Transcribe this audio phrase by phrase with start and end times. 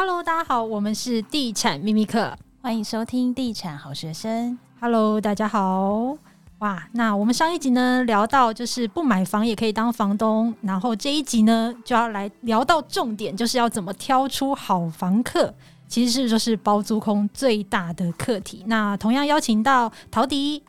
[0.00, 2.32] Hello，大家好，我们是地产秘密课，
[2.62, 4.56] 欢迎收听地产好学生。
[4.80, 6.16] Hello，大家好。
[6.60, 15.52] 哇，那我们上一集呢聊到就是不买房也可以当房东，然后这一集呢就要来聊到重点，就是要怎么挑出好房客，
[15.88, 18.62] 其实是就是包租空最大的课题。
[18.68, 20.62] 那同样邀请到陶迪。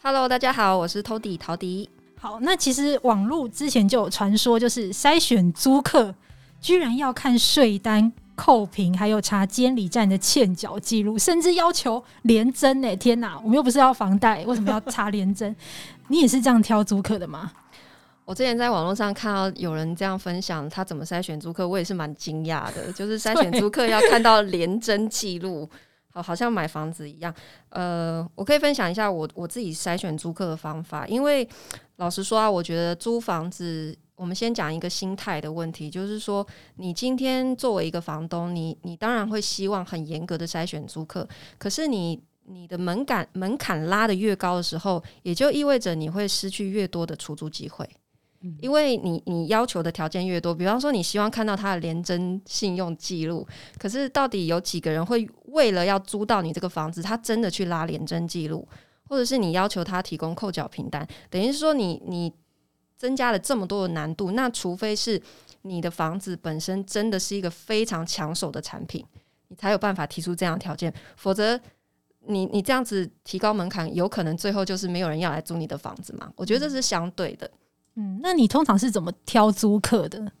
[0.00, 1.90] Hello，大家好，我是 Tody 陶迪。
[2.20, 6.14] 好，那其实网络之前就有传说，就是筛选租客
[6.60, 12.84] 居然要看税单、扣凭，还有查监理站的欠缴记录，甚至要求联征。
[12.84, 15.54] 哎，天哪，我们又不是要房贷，为什么要查联征？
[16.08, 17.50] 你也是这样挑租客的吗？
[18.24, 22.90] 我之前在网络上看到有人这样分享他怎么筛选租客，我也是蛮惊讶的。
[22.94, 25.68] 就是筛选租客要看到联征记录。
[26.22, 27.30] 好像买房子一样，
[27.68, 31.06] 呃，我可以分享一下我我自己筛选租客的方法。
[31.06, 31.46] 因为
[31.96, 36.44] 老实说啊，我觉得租房子，我们先讲一个心态的问题，就是说，
[36.76, 47.88] 你今天作为一个房东，你你当然会希望很严格的筛选租客，可是你你的门槛门槛拉得越高的时候，也就意味着你会失去越多的出租机会。
[48.60, 53.44] 因为你你要求的条件越多，比方说你希望看到他的廉征信用记录，
[53.76, 58.68] 可是到底有几个人会为了要租到你这个房子，他真的去拉廉征记录，
[59.08, 62.32] 或者是你要求他提供扣缴凭单，等于说你你
[62.96, 65.20] 增加了这么多的难度，那除非是
[65.62, 69.04] 你的房子本身真的是一个非常抢手的产品，
[69.48, 71.60] 你才有办法提出这样的条件，否则
[72.28, 76.32] 你你这样子提高门槛，有可能最后就是没有人要来租你的房子嘛？
[76.36, 77.50] 我觉得这是相对的。
[77.94, 80.32] 嗯，那你通常是怎么挑租客的？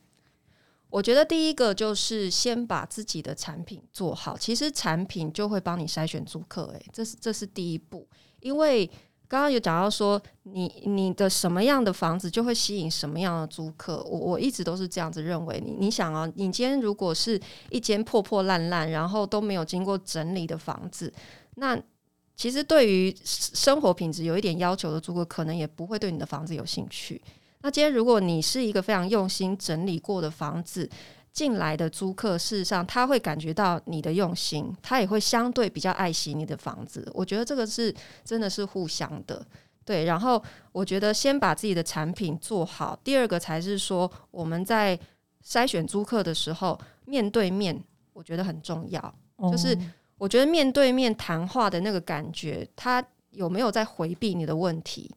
[0.88, 6.64] 我觉得第一个就是先把自己的产品做好，其实产品就会帮你筛选租客。
[6.74, 8.06] 诶，这是这是第一步，
[8.40, 8.88] 因为
[9.28, 14.02] 刚刚有讲到说，你你的什么样的房子就会吸引什么样的租客。
[14.04, 15.60] 我我一直都是这样子认为。
[15.64, 21.12] 你你想啊，你今天如果是一间破破烂烂，然后都没有经过整理的房子，
[21.56, 21.76] 那
[22.36, 27.20] 其实对于生活品质有一点要求的租客，可能也不会对你的房子有兴趣。
[27.62, 30.88] 那今天如果你是一个非常用心整理过的房子，
[31.36, 37.06] 进来的租客，事实上他会感觉到你的用心，他也会相对比较爱惜你的房子。
[37.12, 39.46] 我觉得这个是真的是互相的，
[39.84, 40.06] 对。
[40.06, 40.42] 然后
[40.72, 44.98] 我觉得先把自己的产品做好，第二个才是说我们在
[45.44, 47.78] 筛选租客的时候面对面，
[48.14, 49.14] 我觉得很重要。
[49.52, 49.76] 就是
[50.16, 55.14] 我觉得面对面谈话的那个感觉，他有没有在回避你的问题？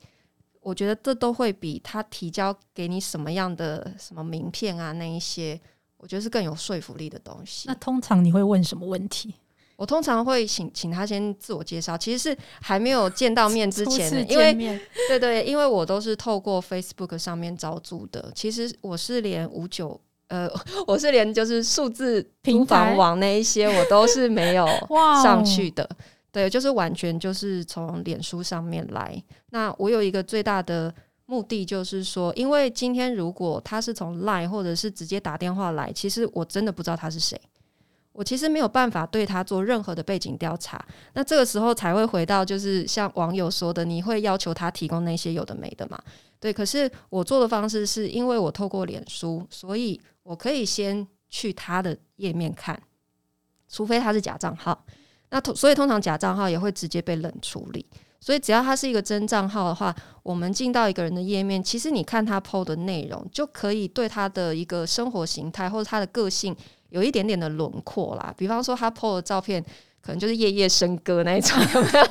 [0.60, 5.58] 我觉得这都会比他提交给你什么样的什么名片啊，那一些，
[6.00, 7.68] 我觉得是更有说服力的东西。
[7.68, 9.36] 那通常你会问什么问题？
[9.76, 14.54] 我通常会请请他先自我介绍，其实是还没有见到面之前，因为
[15.08, 18.30] 对对，因为我都是透过 Facebook 上面招租的。
[18.36, 20.50] 其实我是连五九呃，
[20.86, 24.68] 我是连就是数字平房网那一些，我都是没有
[25.24, 25.90] 上去的。
[26.32, 29.24] 对，就是完全就是从脸书上面来。
[29.52, 30.94] 那我有一个最大的
[31.30, 37.40] 目的，就是说，因为今天如果他是从赖或者是直接打电话来，其实我真的不知道他是谁，
[38.12, 40.84] 我其实没有办法对他做任何的背景调查。
[41.14, 46.02] 那这个时候才会回到，就是像网友说的，你会要求他提供那些有的没的嘛？
[46.40, 52.82] 对，可是我做的方式是因为我透过脸书，所以我可以先去他的页面看，
[53.68, 54.84] 除非他是假账号。
[55.30, 57.86] 那所以通常假账号也会直接被冷处理，
[58.20, 66.56] 所以只要它是一个真账号的话，我们进到一个人的页面，其实你看他 PO 的内容，就可以对他的一个生活形态或者他的个性
[66.90, 68.34] 有一点点的轮廓啦。
[68.38, 69.64] 比方说他 PO 的照片，
[70.02, 72.06] 可能就是夜夜笙歌那一种，有没有？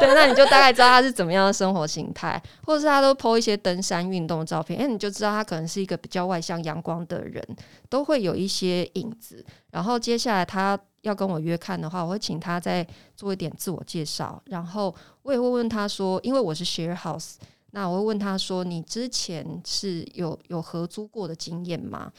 [0.00, 7.42] 对，那你就大概知道他是怎么样的生活形态，或者是他都 PO 一些登山运动的照片，诶，你就知道他可能是一个比较外向阳光的人，
[7.88, 9.44] 都会有一些影子。
[9.70, 10.78] 然后接下来他。
[11.02, 17.34] 要跟我约看的话，我会请他再做一点自我介绍，然后我也会问他说，因为我是 share house，
[17.72, 22.12] 那我会问他说，你之前是有有合租过的经验吗？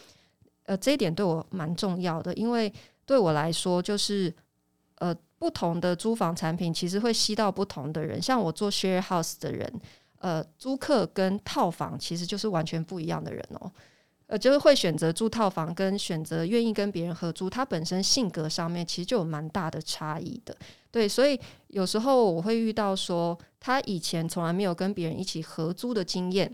[0.65, 2.73] 呃，这一点对我蛮重要的，因为
[3.05, 4.35] 对我来说，就是
[4.95, 9.81] 呃，不同的租房产品其实会吸到不同的人，像我做 share house 的人，
[10.19, 13.71] 呃，租客跟套房其实就是完全不一样的人哦。
[14.27, 20.55] 呃，就是会选择住套房，跟选择愿意跟别人合租，他本身性格上面其实就有蛮大的差异的。
[20.89, 21.37] 对，所以
[21.67, 26.51] 有时候我会遇到说，他以前从来没有跟别人一起合租的经验，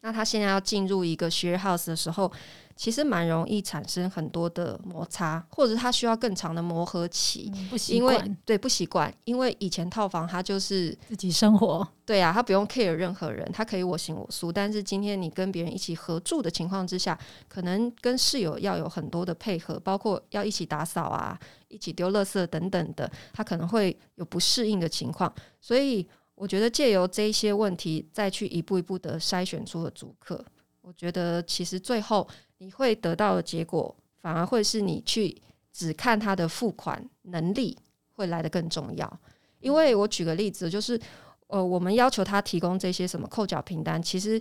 [0.00, 2.30] 那他现在要进入一个 share house 的时候，
[2.76, 14.52] 其实蛮容易产生很多的摩擦，或者他需要更长的磨合期，嗯、不习惯，因为对不习惯，因为以前套房他就是自己生活，对啊，他不用 care 任何人，他可以我行我素。
[14.52, 21.36] 但是今天你跟别人一起合住的情况之下，可能跟室友要有很多的配合，包括要一起打扫啊，
[21.68, 26.06] 一起丢垃圾等等的，他可能会有不适应的情况，所以。
[26.36, 30.44] 我觉得借由这一些问题，再去一步一步的筛选出了租客，
[30.82, 32.28] 我觉得其实最后
[32.58, 35.36] 你会得到的结果，反而会是你去
[35.72, 37.76] 只看他的付款能力
[38.12, 39.20] 会来得更重要。
[39.60, 41.00] 因为我举个例子，就是
[41.48, 44.40] 呃，我们要求他提供这些什么扣缴凭单，其实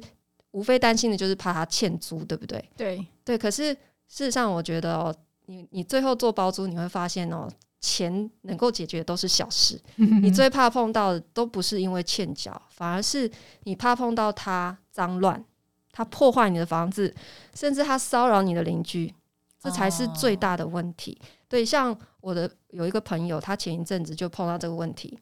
[0.52, 2.64] 无非担心的就是怕他欠租，对不对？
[2.76, 3.38] 对对。
[3.38, 3.74] 可是
[4.08, 5.16] 事实上，我觉得哦，
[5.48, 7.50] 你你最后做包租，你会发现哦。
[7.82, 9.80] 钱能够解决的都是小事，
[10.24, 13.30] 你最怕碰到的都不是因为欠缴，反而是
[13.66, 15.46] 你怕碰到他脏乱，
[15.92, 17.14] 他破坏你的房子，
[17.54, 19.14] 甚至他骚扰你的邻居，
[19.60, 21.22] 这才是最大的问题。
[21.48, 25.20] 对，像我的有一个朋友，他前一阵子就碰到这个问题，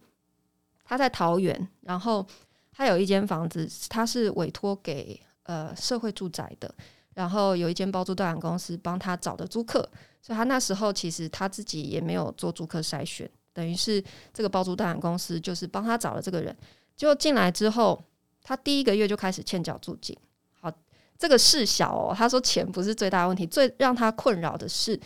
[0.85, 2.25] 他在桃园，然后
[2.71, 6.73] 他有一间房子，他是委托给呃社会住宅的，
[7.15, 9.88] 然后有一间包租代管公司帮他找的租客。
[10.21, 14.01] 所以他那时候其实他自己也没有做租客筛选，等于是
[14.33, 16.56] 这个包租代管公司就是帮他找了这个人。
[16.95, 18.01] 结果进来之后，
[18.42, 20.18] 他第一个月就开始欠缴租金。
[20.54, 20.71] 好，
[21.18, 24.98] 这个事小哦，他说钱不是最大问题，最让他困扰的是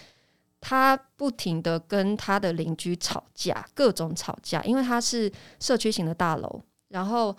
[0.62, 7.36] 他不停的跟他的邻居吵架，各种吵架，因为他是社区型的大楼，然后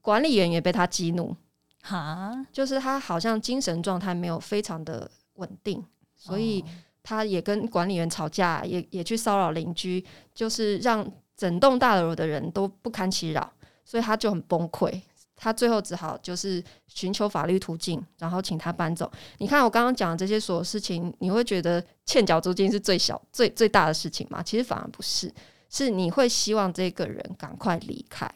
[0.00, 1.34] 管理员也被他激怒，
[1.82, 5.84] 哈，就是他好像精神状态没有非常的稳定，
[6.16, 6.64] 所以。
[7.02, 10.04] 他也跟管理员吵架，也也去骚扰邻居，
[10.34, 11.04] 就是让
[11.34, 13.50] 整栋大楼的人都不堪其扰，
[13.86, 15.00] 所以他就很崩溃。
[15.34, 19.10] 他最后只好就是寻求法律途径，然后请他搬走。
[19.38, 24.42] 你看我刚刚讲的这些所有事情，你会觉得欠缴租金是最小、最最大的事情吗？
[24.42, 25.32] 其实反而不是，
[25.70, 28.30] 是你会希望这个人赶快离开。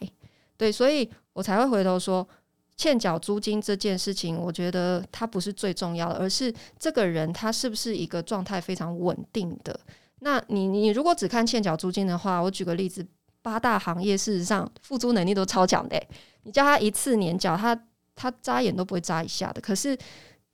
[0.57, 2.27] 对，所以我才会回头说。
[2.77, 9.79] 欠缴租金这件事情，我觉得它不是最重要的，而是这个人他是不是一个状态非常稳定的。
[10.19, 13.05] 那你你如果只看欠缴租金的话，我举个例子，
[13.41, 16.01] 八大行业事实上付租能力都超强的。
[16.43, 17.79] 你叫他一次年缴，他
[18.13, 19.61] 他眨眼都不会眨一下的。
[19.61, 19.97] 可是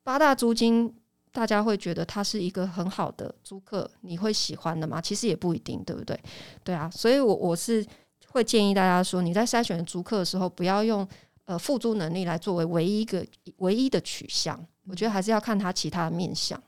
[0.04, 0.94] 八大租金，
[1.32, 5.02] 大家会觉得他是一个很好的租客，你会喜欢的吗？
[5.02, 6.20] 其实也不一定，对不对？
[6.64, 7.84] 对啊，所以我我是
[8.28, 11.08] 会建议大家说，你在筛选租客的时候，不要用。
[11.46, 13.26] 呃，付诸能力来作为唯一一个
[13.58, 16.62] 唯一的取向，我觉得还是要看他其他的面相。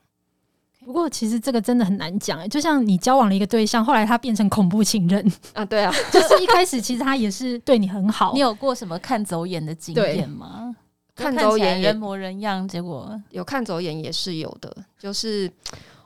[0.84, 2.46] 不过，其实这个真的很难讲。
[2.50, 8.32] 就像你交往了一个对象，后来他变成恐怖情人啊，对啊， 就是一开始其实他也是对你很好。
[8.34, 10.76] 你有过什么看走眼的经验吗？
[11.14, 15.50] 看走眼，人模人样，结果有看走眼也是有的，就是。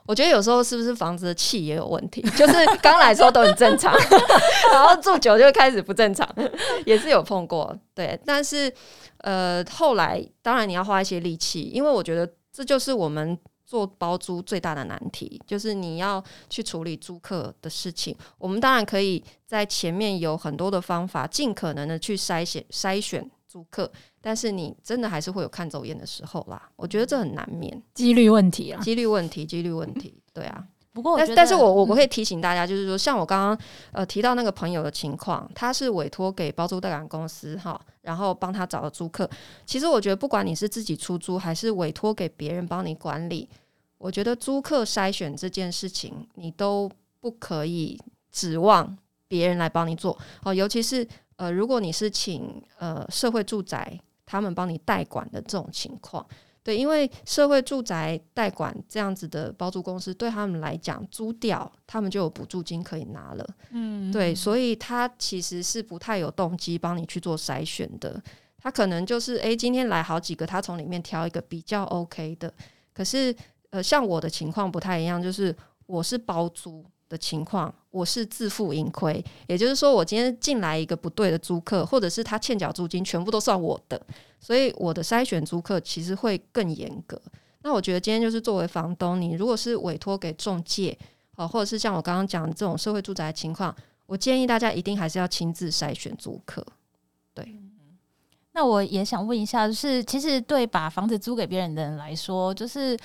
[0.09, 2.19] 我觉得有时候是不是房子的气也有问题？
[2.35, 3.93] 就是刚来的时候都很正常，
[4.73, 6.27] 然后住久就开始不正常，
[6.83, 7.77] 也是有碰过。
[7.93, 8.73] 对，但是
[9.19, 18.15] 呃，后来当然你要花一些力气，因为我觉得这就是我们做包租最大的难题，就是你要去处理租客的事情。
[18.39, 23.91] 我们当然可以在前面有很多的方法，尽可能的去筛选筛选租客。
[24.21, 30.63] 但是你真的还是会有看走眼的时候啦，我觉得这很难免，几率问题啊，几率问题，几率问题， 对啊。
[30.91, 39.29] 不过，但但是我我我会提醒大家，就是说，像我刚刚呃提到那个朋友的情况，他是委托给包租代管公司哈，然后帮他找了租客。
[39.65, 43.47] 其实我觉得，不管你是自己出租还是委托给别人帮你管理，
[43.99, 46.91] 我觉得租客筛选这件事情，你都
[47.21, 47.97] 不可以
[48.31, 51.07] 指望别人来帮你做哦，尤其是
[51.39, 53.99] 呃，如果你是请呃社会住宅。
[54.31, 56.23] 他们帮你代管的这种情况，
[56.61, 68.21] 对，因为社会住宅代管这样子的包租公司，对他们来讲，租掉他们就有补助金可以拿了，嗯，对，所以他其实是不太有动机帮你去做筛选的。
[68.59, 72.53] 他可能就是，诶，今天来好几个，他从里面挑一个比较 OK 的。
[72.93, 73.35] 可是，
[73.71, 75.55] 呃，像我的情况不太一样，就是
[75.87, 76.85] 我是包租。
[77.09, 83.99] 的情况，我是自负盈亏，也就是说，我今天进来一个不对的租客，或者是他欠缴租金，全部都算我的，
[84.39, 87.19] 所以我的筛选租客其实会更严格。
[87.63, 90.95] 那我觉得今天就是作为房东，你如果是委托给中介，
[91.35, 93.75] 啊，或者是像我刚刚讲这种社会住宅情况，
[94.05, 96.63] 我建议大家一定还是要亲自筛选租客。
[97.33, 97.57] 对，
[98.51, 102.95] 那我也想问一下，就是其实对把房子租给别人的人来说，就是。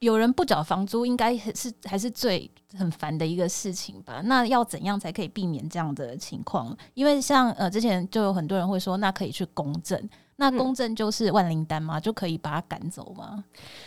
[0.00, 4.22] 有人不缴房租，应该是还是最很烦的一个事情吧？
[4.24, 6.74] 那要怎样才可以避免这样的情况？
[6.94, 10.08] 因为像呃之前就有很多人会说，那可以去公证。
[10.36, 12.00] 那公证就是万灵丹吗？
[12.00, 13.44] 就可以把他赶走吗？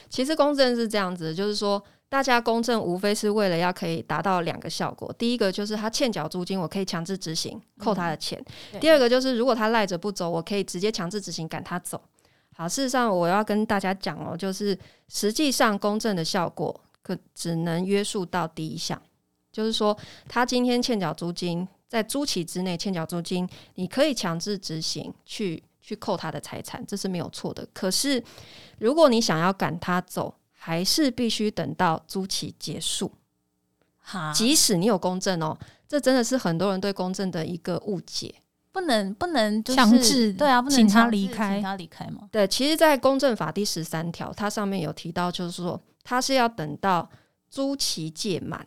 [0.07, 5.11] 其实公证是这样子，就是说大家公证无非是为了要可以达到两个效果。
[5.17, 8.39] 第一个就是他欠缴租金，我可以强制执行扣他的钱；
[8.73, 11.99] 嗯、第二个就是如果他赖着不走，我可以直接强制执行赶他走。
[12.55, 19.01] 好，事实上我要跟大家讲哦，就是实际上公证的效果可只能约束到第一项，
[19.51, 25.63] 就是说他今天欠缴租金，在租期之内欠缴租金，你可以强制执行去。
[25.85, 27.67] 去扣他的财产，这是没有错的。
[27.73, 28.23] 可是，
[28.77, 33.11] 如果你想要赶他走，还是必须等到租期结束。
[33.97, 38.33] 哈，即使你有公证哦，这真的是很多人对公证的一个误解。
[38.73, 42.27] 不能不能强制，对啊，不能请他离开，请他离开吗？
[42.31, 47.07] 对，其实，在公证法第十三条，它上面有提到，就是说，他是要等到
[47.49, 48.65] 租期届满。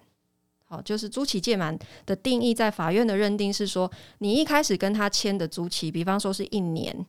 [0.69, 7.05] 好，就是租期届满的定义，在法院的认定是说，你一开始跟他签的租期，比方说是一年，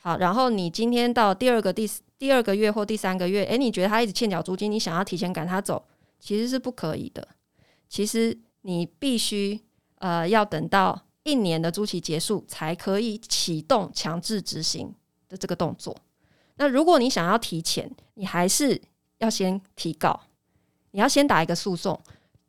[0.00, 1.88] 好，然后你今天到第二个第
[2.18, 5.84] 第二个月或第三个月，诶，你觉得他一直欠缴租金，你想要提前赶他走，
[6.20, 7.26] 其实是不可以的。
[7.88, 9.60] 其实你必须
[9.98, 14.94] 呃要等到一年的租期结束，才可以启动强制执行
[15.28, 15.94] 的这个动作。
[16.54, 18.80] 那如果你想要提前，你还是
[19.18, 20.18] 要先提告，
[20.92, 22.00] 你要先打一个诉讼。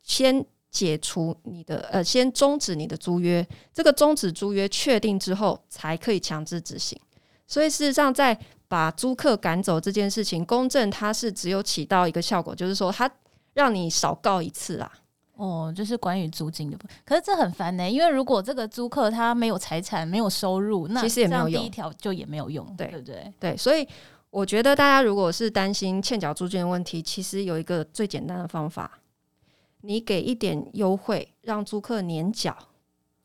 [0.02, 3.46] 先解除你的呃，先终止你的租约。
[3.74, 6.98] 这个终止租约确定之后，才可以强制执行。
[7.46, 13.10] 所以事实上，在把租客赶走这件事情，公证它是只有起到一个效果，就是说它
[13.52, 14.90] 让你少告一次啦。
[15.38, 16.76] 哦，就是关于租金的。
[17.04, 21.60] 可是这很烦呢、欸，因为如果这个租客他没有财产、没有收入，那其实也没有用。
[21.62, 23.32] 第一条就也没有用，对对不对？
[23.38, 23.86] 对，所以
[24.30, 28.98] 我觉得大家如果是担心欠缴租金的问题，其实有一个最简单的方法。
[29.82, 32.52] 你给一点优惠，让租客年缴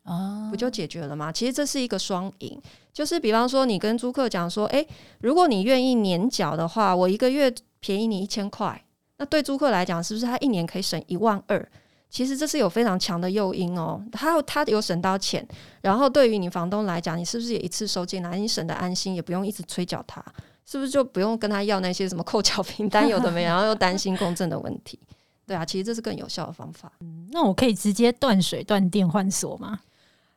[0.04, 1.32] 啊，不就解决了吗？
[1.32, 2.62] 其实这是一个双赢，
[2.94, 4.88] 就是比方说，你跟租客讲说，诶，
[5.22, 8.86] 如果你愿意年缴的话，我一个月便宜你一千块，
[9.18, 11.68] 那对租客来讲，是不是他一年可以省一万二？
[12.14, 15.44] 其实这是有非常强的诱因哦，他他有省到钱，
[15.82, 20.24] 然后对于你房东来讲，你是不是也一次收进来，你省得安心，也不用一直催缴他，
[20.64, 25.00] 是不是就不用跟他要那些什么扣缴凭单有的没， 然后又担心公证的问题。
[25.48, 26.92] 对啊，其实这是更有效的方法。
[27.00, 29.80] 嗯，那我可以直接断水断电换锁吗？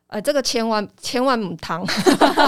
[0.07, 1.85] 呃，这个千万千万母汤。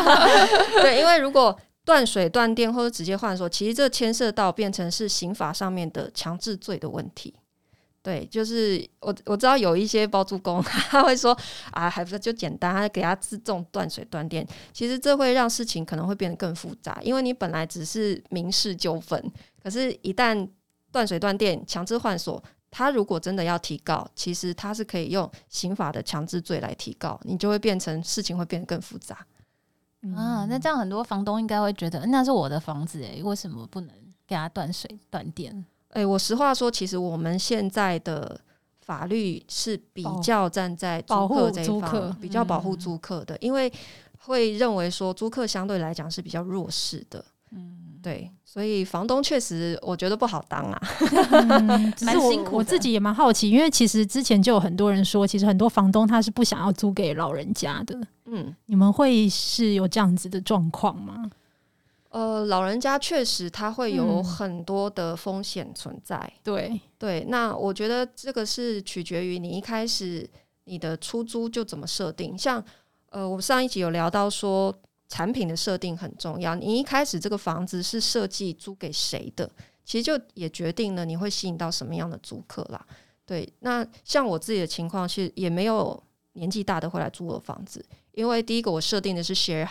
[0.82, 1.56] 对，因为如果
[1.86, 7.32] 断水断电或者直接换锁，其实这牵涉到变成是刑法上面的强制罪的问题。
[8.02, 11.38] 对，就是我我知道有一些包租公 他会说
[11.72, 14.48] 啊，还不就简单，他给他自动断水断电。
[14.72, 19.22] 其实这会让事情可能会变得更复杂，因为你本来只是民事纠纷，
[19.62, 20.48] 可是一旦
[20.92, 22.42] 断水断电、强制换锁，
[22.72, 29.26] 他如果真的要提告，其实他是可以用刑法的强制罪来提告，你就会变成事情会变得更复杂。
[30.16, 33.94] 啊，那这样很多房东应该会觉得，那是我的房子诶，为什么不能
[34.26, 35.66] 给他断水断电？
[35.94, 38.40] 诶、欸，我实话说，其实我们现在的
[38.82, 43.72] 法律是比较站在租客这一方，租比较保护租客的，嗯、因为
[44.20, 47.24] 会认为说租客相对来讲是比较弱势的。
[47.52, 47.76] 嗯。
[48.02, 50.82] 对，所以房东确实我觉得不好当啊，
[52.00, 52.56] 蛮辛苦。
[52.56, 58.00] 我自己也蛮好奇，因为其实之前就有很多人说，其实很多房东他是不想要租给老人家的。
[58.28, 61.30] 嗯，你们会是有这样子的状况吗？
[62.10, 66.18] 呃，老人家确实他会有很多的风险存在。
[66.18, 70.30] 嗯、对对，那我觉得这个是取决于你一开始
[70.66, 72.38] 你的出租就怎么设定。
[72.38, 72.64] 像
[73.10, 74.74] 呃，我上一集有聊到说。
[75.12, 76.54] 产品的设定很重要。
[76.54, 79.50] 你一开始这个房子是设计租给谁的，
[79.84, 82.86] 其实就也决定了你会吸引到什么样的租客啦。
[83.26, 86.00] 对，那像我自己的情况，其实也没有
[86.34, 89.66] 年纪大的会来租我的房子，因为第一个我设定的是 share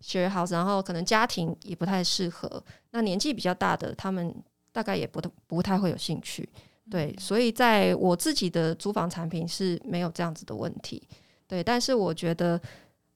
[0.00, 2.62] house，share house，然后可能家庭也不太适合。
[2.90, 4.34] 那年纪比较大的，他们
[4.72, 6.48] 大概也不不太会有兴趣。
[6.90, 11.06] 对，所以在我自己的租房产品是没有这样子的问题。
[11.46, 12.60] 对，但是我觉得。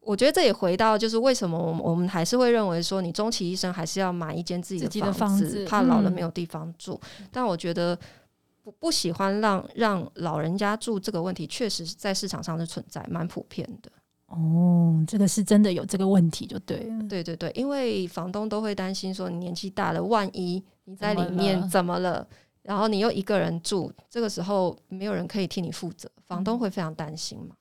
[0.03, 6.99] 我觉得这也回到，就是为什么我们我们还是会认为说，你终其一生还是要买一间自己的房子，怕老了没有地方住。
[7.21, 7.97] 嗯、但我觉得
[8.63, 13.93] 不不喜欢让让老人家住这个问题，确实在市场上是存在，蛮普遍的。
[14.31, 17.09] 哦，这个是真的有这个问题，就对了。
[17.09, 22.25] 对对对，因为房东都会担心说，你年纪大了，万一你在里面怎么了，
[22.63, 27.57] 然后你又一个人住，这个时候没有人可以替你负责，房东会非常担心嘛。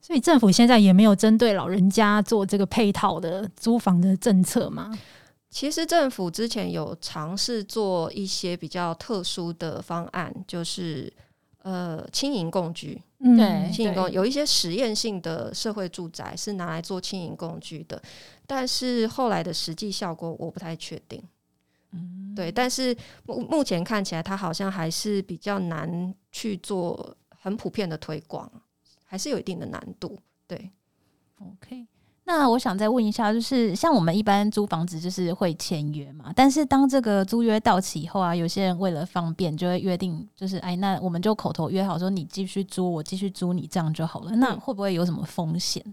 [0.00, 4.98] 所以政府现在也没有针对老人家做这个配套的租房的政策吗？
[5.50, 11.12] 其实政府之前有尝试做一些比较特殊的方案，就是
[11.62, 18.00] 呃轻盈共居，嗯、对，轻盈共有一些实验性的社会住宅是拿来做轻盈共居的，
[18.46, 21.22] 但是后来的实际效果我不太确定。
[21.92, 28.50] 嗯，对，但是目目前看起来，它好像还是比较难去做很普遍的推广，
[29.04, 30.18] 还是有一定的难度。
[30.46, 30.70] 对
[31.40, 31.86] ，OK。
[32.32, 36.32] 那我想再问一下，就是像我们一般租房子，就是会签约嘛？
[36.34, 44.30] 但是当这个租约到期以后啊，有些人为了方便，就会约定，就是哎，那我们就口头约好说，你继续租，我继续租你，这样就好了。
[44.36, 45.84] 那会不会有什么风险？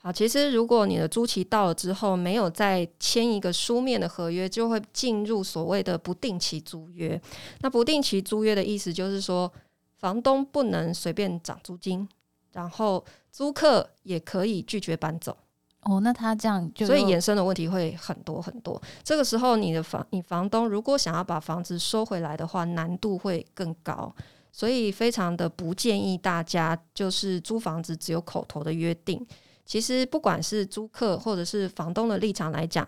[0.00, 7.20] 好，其实如果你的租期到了之后，没有再签一个书面的合约，就会进入所谓的不定期租约。
[7.62, 9.50] 那不定期租约的意思就是说，
[9.96, 12.06] 房东不能随便涨租金，
[12.52, 13.02] 然后
[13.32, 15.34] 租客也可以拒绝搬走。
[15.82, 18.80] 哦，那他这样就所以衍生的问题会很多很多。
[19.02, 24.14] 这个时候，你的房你房东如果想要把房子收回来的话，难度会更高。
[24.50, 29.24] 所以非常的不建议大家就是租房子只有口头的约定。
[29.64, 32.86] 其实，不管是租客或者是房东的立场来讲，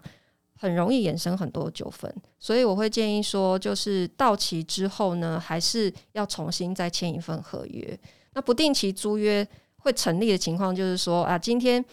[0.58, 2.12] 很容易衍生很多纠纷。
[2.38, 7.98] 所以，我会建议说，就是到期之后呢，还是要重新再签一份合约。
[8.32, 11.84] 那不定期租约会成立的情况，就是说啊，今天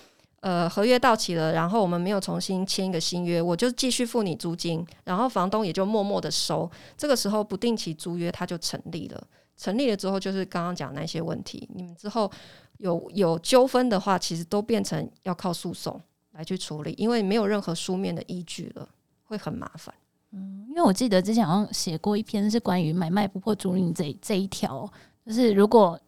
[0.47, 6.71] 呃合约到期了，然后我们没有重新签一个新约，我就继续付你租金，然后房东也就默默的收。
[6.95, 9.27] 这个时候，不定期租约它就成立了。
[9.57, 12.31] 成立了之后，就是刚刚讲那些问题，你们之后。
[12.79, 15.99] 有有纠纷的话，其实都变成要靠诉讼
[16.33, 18.87] 来去处理，因为没有任何书面的依据了，
[19.23, 19.91] 会很麻烦。
[20.31, 24.87] 嗯，因为我记得之前好像写过一篇是关于买卖不破租赁这这一条，
[25.25, 25.99] 就是如果。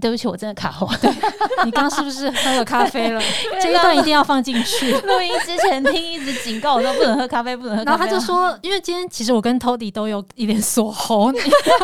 [0.00, 0.88] 对不起，我真的卡喉。
[1.00, 1.10] 对，
[1.64, 3.20] 你刚刚是不是喝了咖啡了？
[3.60, 4.92] 这一段一定要放进去。
[4.92, 7.98] 录音之前听一直警告我说不能喝咖啡，不能喝咖啡。
[7.98, 11.32] 然后他就说，因为今天其实我跟 Tody 都有一点锁喉，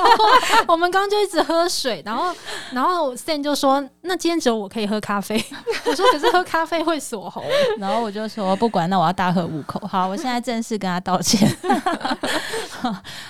[0.69, 2.35] 我们刚刚就一直喝水，然后
[2.73, 5.43] 然后 Stan 就说，那今天只有我可以喝咖啡。
[5.85, 7.43] 我说可是喝咖啡会锁喉，
[7.79, 9.81] 然后我就说不管，那我要大喝五口。
[9.87, 11.49] 好，我现在正式跟他道歉。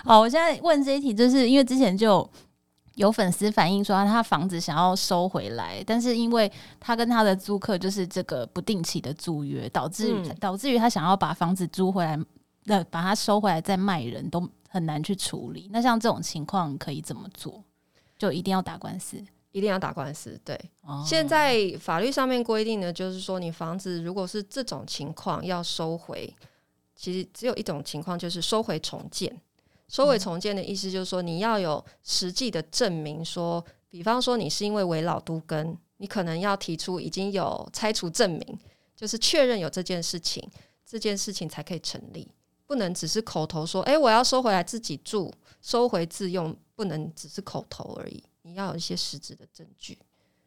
[0.04, 2.28] 好，我现在问这一题，就是因为之前就。
[2.94, 12.18] 有粉丝反映说，他房子想要收回来，但是因为他跟他的租客就是这个不定期的租约，导致于导致于他想要把房子租回来，
[12.64, 15.68] 那把它收回来再卖人都很难去处理。
[15.72, 17.64] 那像这种情况可以怎么做？
[18.18, 19.16] 就一定要打官司，
[19.50, 20.40] 一定要打官司。
[20.44, 26.32] 对，哦、现在法律上面规定的就是说，你房子如果是这种情况要收回，
[26.94, 29.34] 其实只有一种情况，就是收回重建。
[29.92, 38.58] 收尾重建的意思就是说，你要有实际的证明，说，比方说你是因为危老都根，你可能要提出已经有拆除证明，
[38.96, 40.42] 就是确认有这件事情，
[40.86, 42.26] 这件事情才可以成立，
[42.66, 49.98] 不能只是口头说，诶，我要收回来自己住，收回自用，不能只是口头而已，你要有一些实质的证据，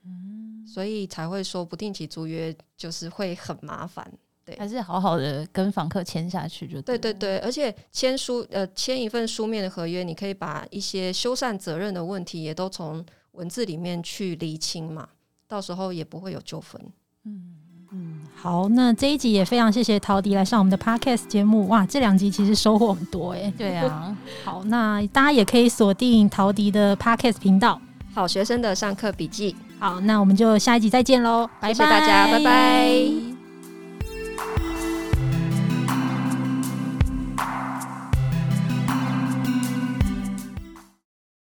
[0.04, 4.12] 嗯，所以才会说不定期租约就是会很麻烦。
[4.46, 6.98] 对，还是好好的跟房客签下去就对。
[6.98, 15.08] 对对对，而且签书呃签一份书面的合约，你可以把一些修缮责任的问题也都从文字里面去厘清嘛，
[15.48, 16.82] 到时候也不会有纠纷。
[17.26, 17.56] 嗯
[17.92, 23.52] 嗯，好，那这一集也非常谢谢陶迪来上我们的 Podcast 节目，哇，这两集其实收获很多哎。
[23.58, 27.80] 对啊， 好，那大家也可以锁定陶迪的 Podcast 频道，
[28.14, 29.56] 好学生的上课笔记。
[29.80, 33.25] 好，那我们就下一集再见喽，拜拜，谢谢大家，拜拜。